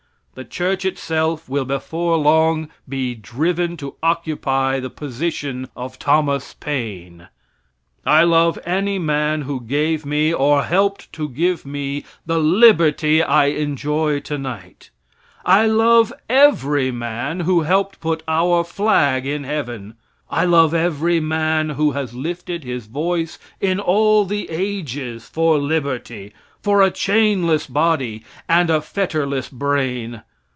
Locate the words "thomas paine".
5.99-7.27